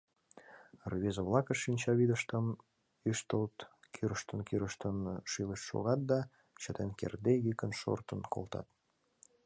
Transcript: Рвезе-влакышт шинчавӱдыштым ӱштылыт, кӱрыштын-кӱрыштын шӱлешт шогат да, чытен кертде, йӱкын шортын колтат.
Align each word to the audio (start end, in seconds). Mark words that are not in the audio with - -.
Рвезе-влакышт 0.91 1.61
шинчавӱдыштым 1.63 2.45
ӱштылыт, 3.09 3.57
кӱрыштын-кӱрыштын 3.93 4.97
шӱлешт 5.31 5.65
шогат 5.69 6.01
да, 6.11 6.19
чытен 6.61 6.89
кертде, 6.99 7.33
йӱкын 7.45 7.71
шортын 7.79 8.19
колтат. 8.33 8.67